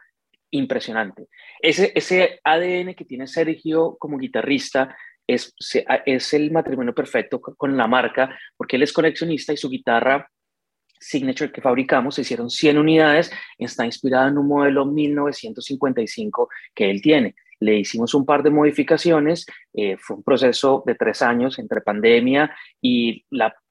[0.52, 1.26] impresionante.
[1.60, 5.54] Ese, ese ADN que tiene Sergio como guitarrista es,
[6.06, 10.28] es el matrimonio perfecto con la marca, porque él es coleccionista y su guitarra
[11.02, 17.02] Signature que fabricamos, se hicieron 100 unidades, está inspirada en un modelo 1955 que él
[17.02, 17.34] tiene.
[17.62, 22.54] Le hicimos un par de modificaciones, eh, fue un proceso de tres años entre pandemia
[22.80, 23.24] y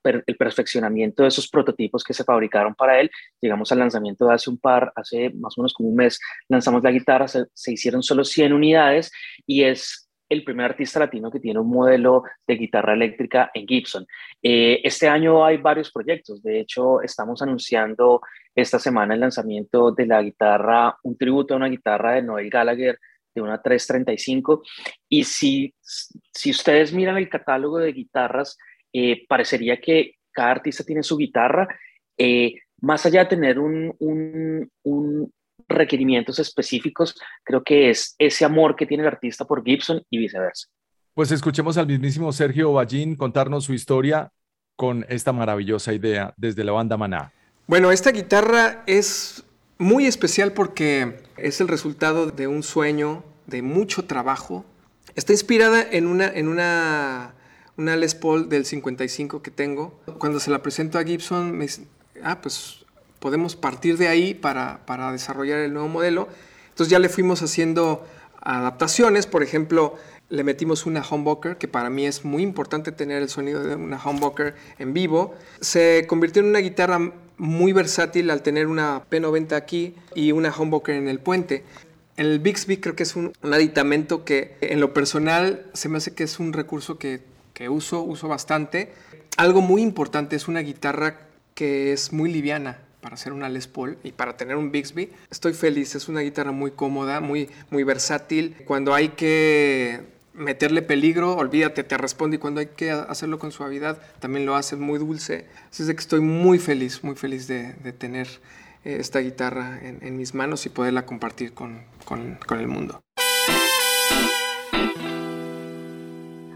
[0.03, 3.11] el perfeccionamiento de esos prototipos que se fabricaron para él.
[3.41, 6.81] Llegamos al lanzamiento de hace un par, hace más o menos como un mes, lanzamos
[6.83, 9.11] la guitarra, se, se hicieron solo 100 unidades
[9.45, 14.07] y es el primer artista latino que tiene un modelo de guitarra eléctrica en Gibson.
[14.41, 18.21] Eh, este año hay varios proyectos, de hecho estamos anunciando
[18.55, 22.97] esta semana el lanzamiento de la guitarra, un tributo a una guitarra de Noel Gallagher
[23.33, 24.63] de una 335.
[25.09, 28.57] Y si, si ustedes miran el catálogo de guitarras,
[28.93, 31.67] eh, parecería que cada artista tiene su guitarra.
[32.17, 35.33] Eh, más allá de tener un, un,
[35.67, 40.67] requerimientos específicos, creo que es ese amor que tiene el artista por Gibson y viceversa.
[41.13, 44.31] Pues escuchemos al mismísimo Sergio Ballín contarnos su historia
[44.75, 47.31] con esta maravillosa idea desde la banda Maná?
[47.67, 49.43] Bueno, esta guitarra es
[49.77, 54.65] muy especial porque es el resultado de un sueño, de mucho trabajo.
[55.15, 57.33] Está inspirada en una, en una,
[57.77, 59.99] una Les Paul del 55 que tengo.
[60.19, 61.85] Cuando se la presento a Gibson, me dice,
[62.23, 62.85] ah, pues
[63.19, 66.27] podemos partir de ahí para, para desarrollar el nuevo modelo.
[66.69, 68.05] Entonces ya le fuimos haciendo
[68.41, 69.95] adaptaciones, por ejemplo,
[70.31, 74.01] le metimos una humbucker, que para mí es muy importante tener el sonido de una
[74.03, 75.35] humbucker en vivo.
[75.59, 80.95] Se convirtió en una guitarra muy versátil al tener una P90 aquí y una humbucker
[80.95, 81.63] en el puente.
[82.15, 86.23] El Bixby creo que es un, aditamento que en lo personal se me hace que
[86.23, 87.21] es un recurso que,
[87.53, 88.93] que uso, uso bastante.
[89.35, 93.97] Algo muy importante es una guitarra que es muy liviana para hacer una Les Paul
[94.03, 95.11] y para tener un Bixby.
[95.29, 98.55] Estoy feliz, es una guitarra muy cómoda, muy, muy versátil.
[98.65, 104.01] Cuando hay que meterle peligro, olvídate, te responde y cuando hay que hacerlo con suavidad,
[104.19, 105.45] también lo hace muy dulce.
[105.69, 108.27] Así es de que estoy muy feliz, muy feliz de, tener
[108.83, 113.01] eh, esta guitarra en, mis manos y poderla compartir con, con, con el mundo.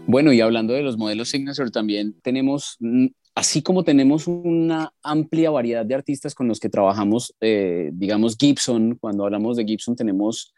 [0.08, 5.50] Bueno, y hablando de los modelos Signature, también tenemos mm, así como tenemos una amplia
[5.50, 10.54] variedad de artistas con los que trabajamos, eh, digamos Gibson, cuando hablamos de Gibson tenemos,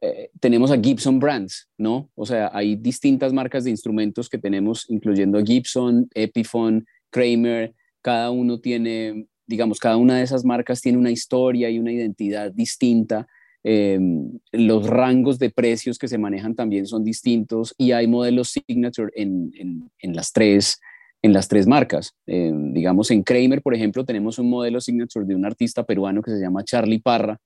[0.00, 2.10] eh, tenemos a Gibson Brands, ¿no?
[2.14, 8.60] O sea, hay distintas marcas de instrumentos que tenemos, incluyendo Gibson, Epiphone, Kramer, cada uno
[8.60, 13.26] tiene, digamos, cada una de esas marcas tiene una historia y una identidad distinta.
[13.62, 19.12] Em, los rangos de precios que se manejan también son distintos y hay modelos signature
[19.14, 20.80] en, en, en las tres
[21.22, 22.14] en las tres marcas.
[22.26, 26.30] Eh, digamos, en Kramer, por ejemplo, tenemos un modelo signature de un artista peruano que
[26.30, 27.38] se llama Charlie Parra.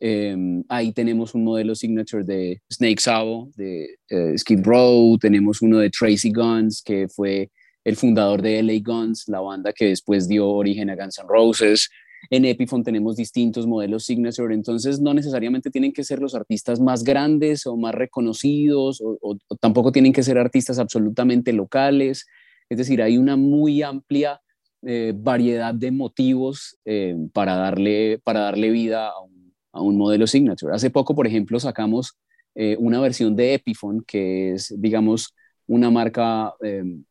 [0.00, 5.78] Eh, ahí tenemos un modelo signature de Snake Sabo, de eh, Skid Row, tenemos uno
[5.78, 7.50] de Tracy Guns, que fue
[7.84, 11.90] el fundador de LA Guns, la banda que después dio origen a Guns N' Roses.
[12.30, 17.02] En Epiphone tenemos distintos modelos signature, entonces no necesariamente tienen que ser los artistas más
[17.02, 22.26] grandes o más reconocidos, o tampoco tienen que ser artistas absolutamente locales.
[22.68, 24.40] Es decir, hay una muy amplia
[24.82, 29.39] eh, variedad de motivos eh, para, darle, para darle vida a un,
[29.72, 30.74] modelo Signature.
[30.74, 32.16] Hace poco, por ejemplo, sacamos
[32.54, 35.34] eh, una versión de Epiphone, que es, digamos,
[35.66, 36.52] una marca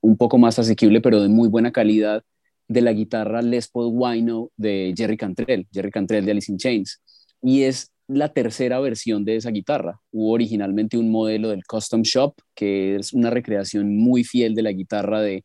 [0.02, 2.24] un poco más asequible, pero de muy buena calidad,
[2.70, 7.02] de la guitarra Les Paul Wino de Jerry Cantrell, Jerry Cantrell de Alice in Chains.
[7.42, 10.00] Y es la tercera versión de esa guitarra.
[10.12, 14.72] Hubo originalmente un modelo del Custom Shop, que es una recreación muy fiel de la
[14.72, 15.44] guitarra de,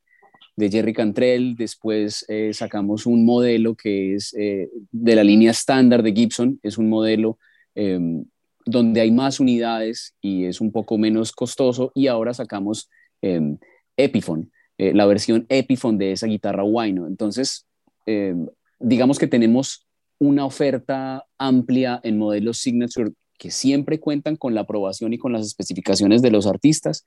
[0.57, 6.03] de Jerry Cantrell, después eh, sacamos un modelo que es eh, de la línea estándar
[6.03, 7.39] de Gibson, es un modelo
[7.75, 8.25] em,
[8.65, 12.89] donde hay más unidades y es un poco menos costoso, y ahora sacamos
[13.21, 13.59] em,
[13.97, 17.07] Epiphone, eh, la versión Epiphone de esa guitarra Wino.
[17.07, 17.67] Entonces,
[18.07, 18.47] em,
[18.79, 19.87] digamos que tenemos
[20.19, 25.45] una oferta amplia en modelos Signature que siempre cuentan con la aprobación y con las
[25.45, 27.05] especificaciones de los artistas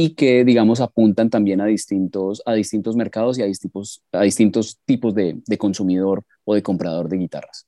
[0.00, 4.78] y que, digamos, apuntan también a distintos, a distintos mercados y a distintos, a distintos
[4.84, 7.66] tipos de, consumidor o de comprador de guitarras.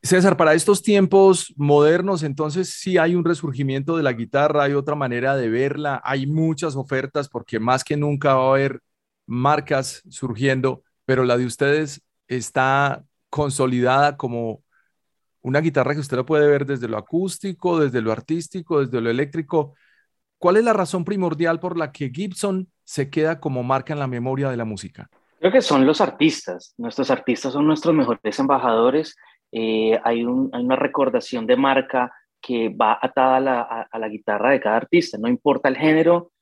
[0.00, 4.94] César, para estos tiempos modernos, entonces sí hay un resurgimiento de la guitarra, hay otra
[4.94, 8.80] manera de verla, hay muchas ofertas porque más que nunca va a haber
[9.26, 14.62] marcas surgiendo, pero la de ustedes está consolidada como
[15.42, 19.10] una guitarra que usted lo puede ver desde lo acústico, desde lo artístico, desde lo
[19.10, 19.74] eléctrico.
[20.44, 24.06] ¿Cuál es la razón primordial por la que Gibson se queda como marca en la
[24.06, 25.08] memoria de la música?
[25.38, 26.74] Creo que son los artistas.
[26.76, 29.16] Nuestros artistas son nuestros mejores embajadores.
[29.50, 33.38] Eh, hay, una recordación de marca que va atada
[33.90, 35.16] a la, guitarra de cada artista.
[35.16, 36.32] No importa el género,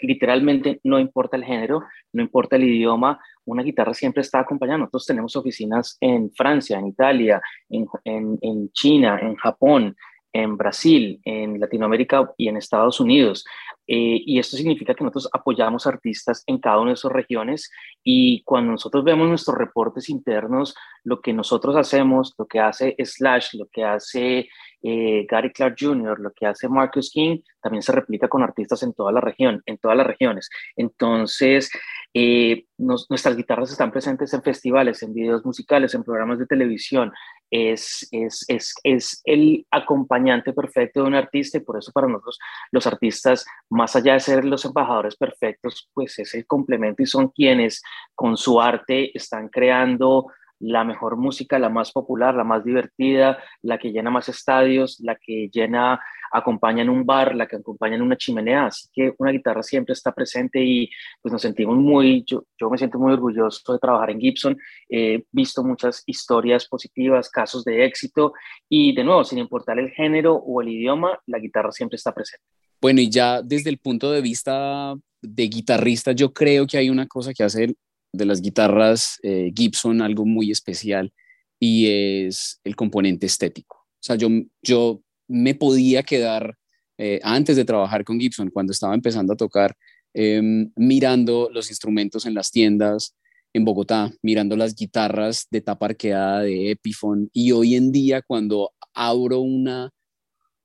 [0.00, 4.84] literalmente no importa el género, no importa el idioma, una guitarra siempre está acompañando.
[4.84, 9.94] Nosotros tenemos oficinas en Francia, en Italia, en China, en Japón,
[10.34, 13.44] en Brasil, en Latinoamérica y en Estados Unidos.
[13.86, 17.70] Eh, y esto significa que nosotros apoyamos artistas en cada una de esas regiones
[18.02, 23.54] y cuando nosotros vemos nuestros reportes internos, lo que nosotros hacemos, lo que hace Slash,
[23.54, 24.48] lo que hace
[24.82, 28.94] eh, Gary Clark Jr., lo que hace Marcus King, también se replica con artistas en
[28.94, 30.48] toda la región, en todas las regiones.
[30.76, 31.70] Entonces,
[32.14, 37.12] eh, nuestras guitarras están presentes en festivales, en videos musicales, en programas de televisión.
[37.50, 42.38] Es, es, es, es, el acompañante perfecto de un artista y por eso para nosotros
[42.72, 47.28] los artistas, más allá de ser los embajadores perfectos, pues es el complemento y son
[47.28, 47.82] quienes
[48.14, 50.26] con su arte están creando
[50.60, 55.16] la mejor música, la más popular, la más divertida, la que llena más estadios, la
[55.16, 56.00] que llena
[56.32, 59.92] acompaña en un bar, la que acompaña en una chimenea, así que una guitarra siempre
[59.92, 60.90] está presente y
[61.22, 64.56] pues nos sentimos muy, yo, yo me siento muy orgulloso de trabajar en Gibson,
[64.88, 68.32] he visto muchas historias positivas, casos de éxito
[68.68, 72.44] y de nuevo, sin importar el género o el idioma, la guitarra siempre está presente.
[72.80, 77.06] Bueno, y ya desde el punto de vista de guitarrista, yo creo que hay una
[77.06, 77.74] cosa que hace
[78.14, 81.12] de las guitarras eh, Gibson algo muy especial
[81.58, 83.76] y es el componente estético.
[83.76, 84.28] O sea, yo,
[84.62, 86.56] yo me podía quedar
[86.98, 89.74] eh, antes de trabajar con Gibson, cuando estaba empezando a tocar,
[90.12, 93.14] em, mirando los instrumentos en las tiendas
[93.52, 98.72] en Bogotá, mirando las guitarras de tapa arqueada de Epiphone y hoy en día cuando
[98.92, 99.90] abro una,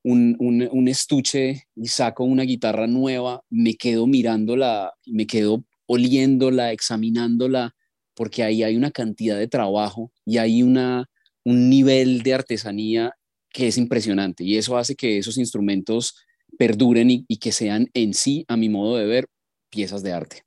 [0.04, 7.76] un, un, estuche y saco una guitarra nueva, me quedo mirándola, me quedo oliéndola, examinándola,
[8.14, 11.10] porque ahí hay una cantidad de trabajo y hay una,
[11.44, 13.16] un nivel de artesanía
[13.50, 16.16] que es impresionante y eso hace que esos instrumentos
[16.60, 19.26] perduren y, que sean en sí, a mi modo de ver,
[19.72, 20.44] piezas de arte.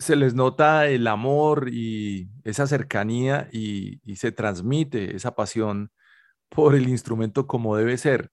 [0.00, 5.92] Se les nota el amor y esa cercanía y, se transmite esa pasión
[6.48, 8.32] por el instrumento como debe ser.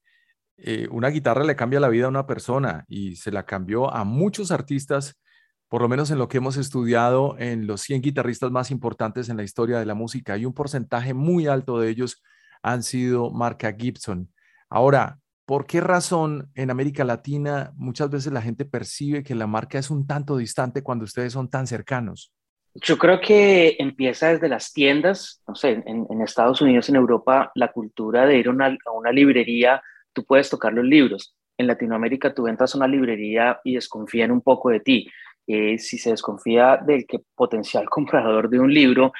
[0.57, 4.05] Eh, una guitarra le cambia la vida a una persona y se la cambió a
[4.05, 5.19] muchos artistas,
[5.70, 9.38] por lo menos en lo que hemos estudiado en los 100 guitarristas más importantes en
[9.38, 10.34] la historia de la música.
[10.34, 12.22] Hay un porcentaje muy alto de ellos
[12.66, 14.28] han sido marca Gibson.
[14.70, 19.78] Ahora, ¿por qué razón en América Latina muchas veces la gente percibe que la marca
[19.78, 22.34] es un tanto distante cuando ustedes son tan cercanos?
[22.74, 27.72] Yo creo que empieza desde las tiendas, no sé, en, Estados Unidos, en Europa, la
[27.72, 31.38] cultura de ir a una, librería, tú puedes tocar los libros.
[31.57, 35.07] En Latinoamérica tú entras a una librería y desconfían un poco de ti.
[35.47, 39.11] Eh, si se desconfía del potencial comprador de un libro,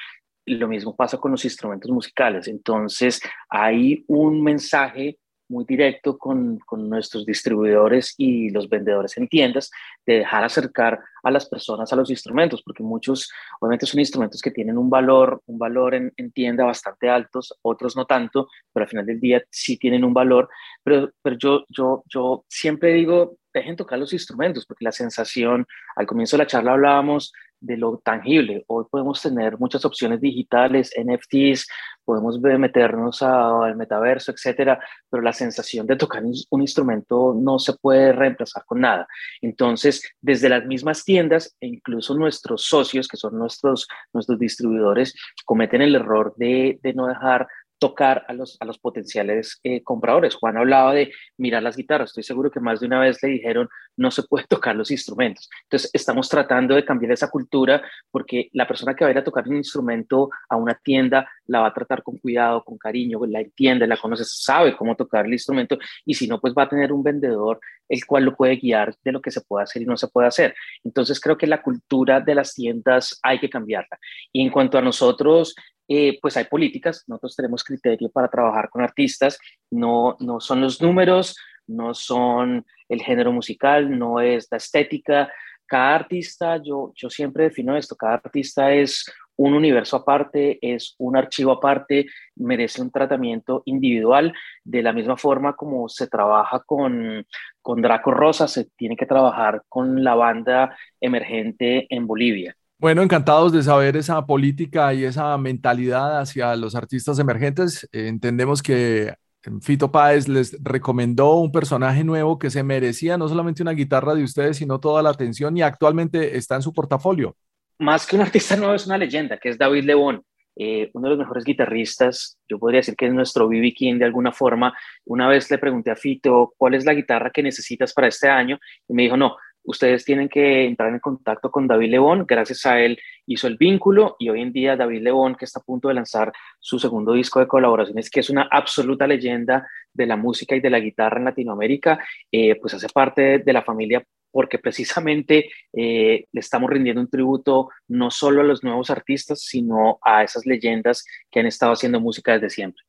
[0.46, 2.48] lo mismo pasa con los instrumentos musicales.
[2.48, 5.18] Entonces, hay un mensaje
[5.48, 9.70] muy directo con, nuestros distribuidores y los vendedores en tiendas
[10.06, 13.30] de dejar acercar a las personas a los instrumentos, porque muchos,
[13.60, 17.96] obviamente, son instrumentos que tienen un valor, un valor en, en tienda bastante altos, otros
[17.96, 20.48] no tanto, pero al final del día sí tienen un valor.
[20.84, 26.06] Pero, pero yo, yo, yo siempre digo, dejen tocar los instrumentos, porque la sensación, al
[26.06, 28.64] comienzo de la charla hablábamos de lo tangible.
[28.68, 31.66] Hoy podemos tener muchas opciones digitales, NFTs,
[32.04, 34.78] podemos meternos al metaverso, etcétera,
[35.10, 39.08] pero la sensación de tocar un instrumento no se puede reemplazar con nada.
[39.40, 45.82] Entonces, desde las mismas tiendas e incluso nuestros socios, que son nuestros, nuestros distribuidores, cometen
[45.82, 47.46] el error de, de no dejar
[47.78, 50.34] tocar a los, a los potenciales eh, compradores.
[50.34, 52.10] Juan hablaba de mirar las guitarras.
[52.10, 55.48] Estoy seguro que más de una vez le dijeron no se puede tocar los instrumentos.
[55.64, 59.24] Entonces, estamos tratando de cambiar esa cultura porque la persona que va a ir a
[59.24, 63.40] tocar un instrumento a una tienda la va a tratar con cuidado, con cariño, la
[63.40, 66.92] entiende, la conoce, sabe cómo tocar el instrumento y si no, pues va a tener
[66.92, 69.96] un vendedor el cual lo puede guiar de lo que se puede hacer y no
[69.96, 70.54] se puede hacer.
[70.82, 73.98] Entonces, creo que la cultura de las tiendas hay que cambiarla.
[74.32, 75.54] Y en cuanto a nosotros,
[75.88, 79.38] eh, pues hay políticas, nosotros tenemos criterio para trabajar con artistas,
[79.70, 85.32] no, no son los números, no son el género musical, no es la estética.
[85.66, 89.04] Cada artista, yo, yo siempre defino esto, cada artista es
[89.36, 92.06] un universo aparte, es un archivo aparte,
[92.36, 94.32] merece un tratamiento individual,
[94.64, 97.26] de la misma forma como se trabaja con,
[97.60, 102.56] con Draco Rosa, se tiene que trabajar con la banda emergente en Bolivia.
[102.78, 107.88] Bueno, encantados de saber esa política y esa mentalidad hacia los artistas emergentes.
[107.90, 109.14] Eh, entendemos que
[109.44, 114.14] em, Fito Páez les recomendó un personaje nuevo que se merecía no solamente una guitarra
[114.14, 117.34] de ustedes, sino toda la atención y actualmente está en su portafolio.
[117.78, 120.22] Más que un artista nuevo, es una leyenda, que es David León,
[120.54, 122.38] eh, uno de los mejores guitarristas.
[122.46, 124.74] Yo podría decir que es nuestro BB King de alguna forma.
[125.06, 128.58] Una vez le pregunté a Fito, ¿cuál es la guitarra que necesitas para este año?
[128.86, 129.36] Y me dijo, no,
[129.66, 134.16] ustedes tienen que entrar en contacto con David León, gracias a él hizo el vínculo
[134.18, 137.40] y hoy en día David León, que está a punto de lanzar su segundo disco
[137.40, 141.24] de colaboraciones, que es una absoluta leyenda de la música y de la guitarra en
[141.24, 141.98] Latinoamérica,
[142.30, 147.70] eh, pues hace parte de la familia porque precisamente eh, le estamos rindiendo un tributo
[147.88, 152.34] no solo a los nuevos artistas, sino a esas leyendas que han estado haciendo música
[152.34, 152.85] desde siempre.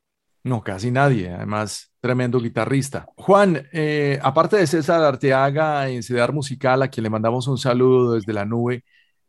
[0.48, 1.28] No, casi nadie.
[1.28, 3.06] Además, tremendo guitarrista.
[3.16, 8.14] Juan, eh, aparte de César Arteaga en Cedar Musical, a quien le mandamos un saludo
[8.14, 8.82] desde la nube,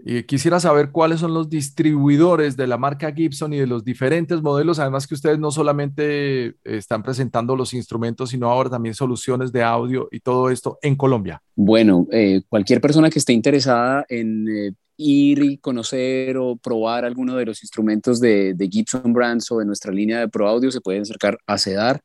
[0.05, 4.41] eh, quisiera saber cuáles son los distribuidores de la marca Gibson y de los diferentes
[4.41, 9.61] modelos, además que ustedes no solamente están presentando los instrumentos, sino ahora también soluciones de
[9.61, 11.41] audio y todo esto en Colombia.
[11.53, 17.45] Bueno, eh, cualquier persona que esté interesada en ir y conocer o probar alguno de
[17.45, 21.37] los instrumentos de, Gibson Brands o de nuestra línea de Pro Audio, se pueden acercar
[21.47, 22.01] a CEDAR.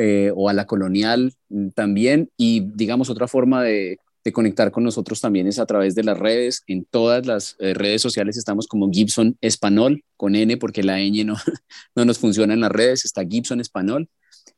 [0.00, 2.30] eh, o a la colonial mm, también.
[2.36, 3.98] Y digamos, otra forma de,
[4.32, 6.62] conectar con nosotros también es a través de las redes.
[6.66, 11.24] En todas las eh, redes sociales estamos como Gibson Español, con N, porque la ñ
[11.24, 11.36] no,
[11.96, 14.08] no nos funciona en las redes, está Gibson Español.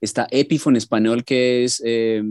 [0.00, 2.22] Está Epiphone Español, que es eh,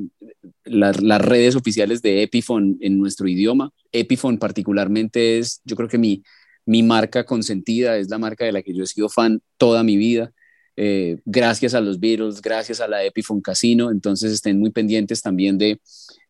[0.65, 3.71] las redes oficiales de Epiphone en nuestro idioma.
[3.91, 6.23] Epiphone particularmente es, yo creo que mi,
[6.65, 9.97] mi marca consentida, es la marca de la que yo he sido fan toda mi
[9.97, 10.31] vida.
[10.75, 15.57] Eh, gracias a los Beatles, gracias a la Epiphone Casino, entonces estén muy pendientes también
[15.57, 15.81] de,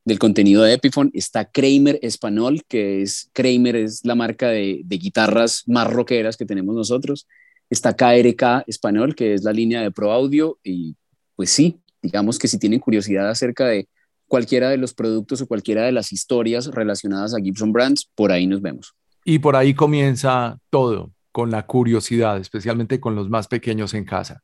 [0.05, 1.11] del contenido de Epiphone.
[1.13, 6.75] Está Kramer Español, que es Kramer es la marca de, guitarras más rockeras que tenemos
[6.75, 7.27] nosotros.
[7.69, 10.57] Está KRK Español, que es la línea de Pro Audio.
[10.63, 10.95] Y
[11.39, 13.87] pues sí, digamos que si tienen curiosidad acerca de
[14.27, 18.45] cualquiera de los productos o cualquiera de las historias relacionadas a Gibson Brands, por ahí
[18.45, 18.93] nos vemos.
[19.23, 24.43] Y por ahí comienza todo con la curiosidad, especialmente con los más pequeños en casa.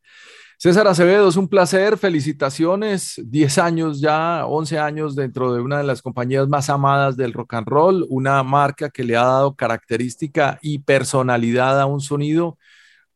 [0.58, 5.84] César Acevedo, es un placer, felicitaciones, 10 años ya, 11 años dentro de una de
[5.84, 10.60] las compañías más amadas del rock and roll, una marca que le ha dado característica
[10.62, 12.58] y personalidad a un sonido.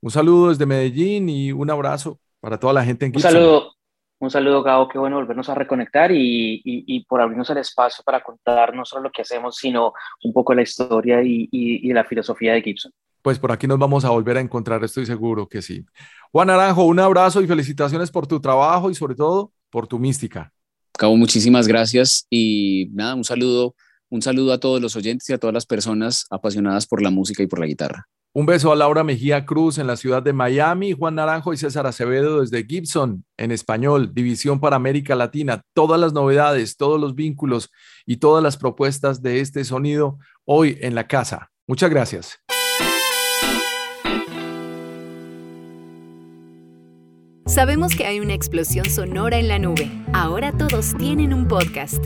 [0.01, 3.29] Un saludo desde Medellín y un abrazo para toda la gente en Gibson.
[3.29, 3.75] Un saludo,
[4.19, 8.75] un saludo, Gabo, qué bueno volvernos a reconectar y, por abrirnos el espacio para contar
[8.75, 12.61] no solo lo que hacemos, sino un poco la historia y, y la filosofía de
[12.61, 15.85] Gibson pues por aquí nos vamos a volver a encontrar, estoy seguro que sí.
[16.31, 20.53] Juan Naranjo, un abrazo y felicitaciones por tu trabajo y sobre todo por tu mística.
[20.97, 23.75] Cabo, muchísimas gracias y nada, un saludo,
[24.09, 27.43] un saludo a todos los oyentes y a todas las personas apasionadas por la música
[27.43, 28.07] y por la guitarra.
[28.31, 31.87] Un beso a Laura Mejía Cruz en la ciudad de Miami, Juan Naranjo y César
[31.87, 35.63] Acevedo desde Gibson en español, División para América Latina.
[35.73, 37.71] Todas las novedades, todos los vínculos
[38.05, 41.49] y todas las propuestas de este sonido hoy en la casa.
[41.67, 42.39] Muchas gracias.
[47.47, 49.89] Sabemos que hay una explosión sonora en la nube.
[50.13, 52.05] Ahora todos tienen un podcast.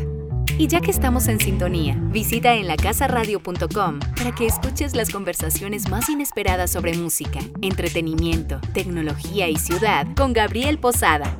[0.58, 6.10] Y ya que estamos en sintonía, visita en lacasaradio.com para que escuches las conversaciones más
[6.10, 11.36] inesperadas sobre música, entretenimiento, tecnología y ciudad con Gabriel Posada.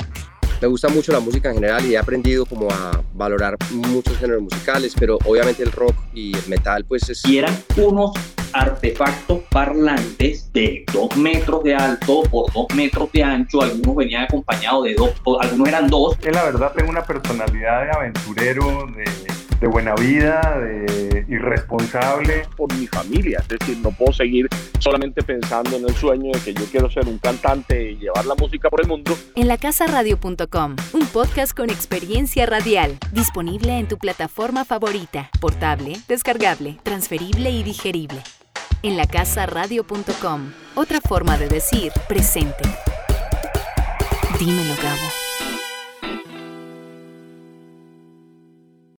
[0.62, 4.44] Me gusta mucho la música en general y he aprendido como a valorar muchos géneros
[4.44, 7.24] musicales, pero obviamente el rock y el metal pues es...
[7.26, 8.12] Y eran unos
[8.54, 13.62] artefactos parlantes de dos metros de alto por dos metros de ancho.
[13.62, 16.18] Algunos venían acompañados de dos, algunos eran dos.
[16.24, 19.04] Es la verdad tengo una personalidad de aventurero, de
[19.64, 22.46] de buena vida, de irresponsable.
[22.58, 24.50] Por mi familia, es decir, no puedo seguir
[24.80, 28.36] solamente pensando en el sueño de que yo quiero ser un cantante y llevar la
[28.36, 29.18] música por el mundo.
[29.36, 36.78] En la lacasaradio.com, un podcast con experiencia radial, disponible en tu plataforma favorita, portable, descargable,
[36.84, 38.22] transferible y digerible.
[38.84, 42.64] En la lacasaradio.com, otra forma de decir presente.
[44.38, 45.23] Dímelo, Gabo.